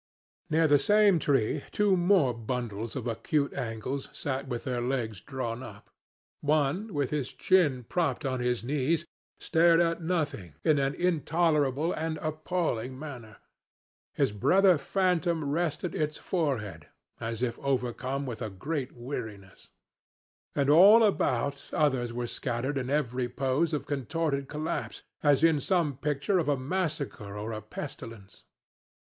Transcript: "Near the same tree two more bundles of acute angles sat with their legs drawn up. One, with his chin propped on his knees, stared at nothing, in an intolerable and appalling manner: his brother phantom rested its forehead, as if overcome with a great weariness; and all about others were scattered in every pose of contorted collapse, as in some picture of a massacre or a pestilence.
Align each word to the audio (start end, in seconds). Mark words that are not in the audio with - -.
"Near 0.49 0.65
the 0.67 0.79
same 0.79 1.19
tree 1.19 1.63
two 1.71 1.95
more 1.95 2.33
bundles 2.33 2.95
of 2.95 3.05
acute 3.05 3.53
angles 3.53 4.09
sat 4.11 4.47
with 4.47 4.63
their 4.63 4.81
legs 4.81 5.21
drawn 5.21 5.61
up. 5.61 5.91
One, 6.39 6.91
with 6.91 7.11
his 7.11 7.31
chin 7.31 7.83
propped 7.87 8.25
on 8.25 8.39
his 8.39 8.63
knees, 8.63 9.05
stared 9.39 9.79
at 9.79 10.01
nothing, 10.01 10.55
in 10.63 10.79
an 10.79 10.95
intolerable 10.95 11.93
and 11.93 12.17
appalling 12.17 12.97
manner: 12.97 13.37
his 14.15 14.31
brother 14.31 14.79
phantom 14.79 15.45
rested 15.51 15.93
its 15.93 16.17
forehead, 16.17 16.87
as 17.19 17.43
if 17.43 17.59
overcome 17.59 18.25
with 18.25 18.41
a 18.41 18.49
great 18.49 18.93
weariness; 18.93 19.67
and 20.55 20.67
all 20.67 21.03
about 21.03 21.69
others 21.73 22.11
were 22.11 22.25
scattered 22.25 22.79
in 22.79 22.89
every 22.89 23.29
pose 23.29 23.71
of 23.71 23.85
contorted 23.85 24.47
collapse, 24.47 25.03
as 25.21 25.43
in 25.43 25.59
some 25.61 25.95
picture 25.95 26.39
of 26.39 26.49
a 26.49 26.57
massacre 26.57 27.37
or 27.37 27.51
a 27.51 27.61
pestilence. 27.61 28.41